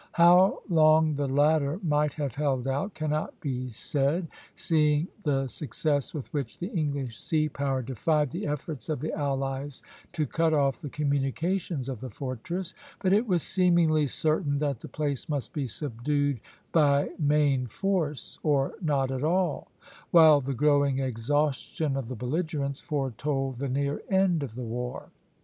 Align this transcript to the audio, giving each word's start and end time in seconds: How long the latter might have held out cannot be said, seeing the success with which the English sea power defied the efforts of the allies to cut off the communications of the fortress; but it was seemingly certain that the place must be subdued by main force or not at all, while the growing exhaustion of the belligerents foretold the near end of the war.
How 0.13 0.63
long 0.67 1.13
the 1.13 1.27
latter 1.27 1.79
might 1.83 2.13
have 2.13 2.33
held 2.33 2.67
out 2.67 2.95
cannot 2.95 3.39
be 3.39 3.69
said, 3.69 4.29
seeing 4.55 5.09
the 5.21 5.45
success 5.47 6.11
with 6.11 6.25
which 6.33 6.57
the 6.57 6.71
English 6.75 7.19
sea 7.19 7.47
power 7.49 7.83
defied 7.83 8.31
the 8.31 8.47
efforts 8.47 8.89
of 8.89 8.99
the 8.99 9.13
allies 9.13 9.83
to 10.13 10.25
cut 10.25 10.55
off 10.55 10.81
the 10.81 10.89
communications 10.89 11.87
of 11.87 11.99
the 12.01 12.09
fortress; 12.09 12.73
but 12.99 13.13
it 13.13 13.27
was 13.27 13.43
seemingly 13.43 14.07
certain 14.07 14.57
that 14.57 14.79
the 14.79 14.87
place 14.87 15.29
must 15.29 15.53
be 15.53 15.67
subdued 15.67 16.39
by 16.71 17.11
main 17.19 17.67
force 17.67 18.39
or 18.41 18.73
not 18.81 19.11
at 19.11 19.23
all, 19.23 19.67
while 20.09 20.41
the 20.41 20.55
growing 20.55 20.97
exhaustion 20.97 21.95
of 21.95 22.07
the 22.07 22.15
belligerents 22.15 22.79
foretold 22.79 23.57
the 23.59 23.69
near 23.69 24.01
end 24.09 24.41
of 24.41 24.55
the 24.55 24.65
war. 24.65 25.11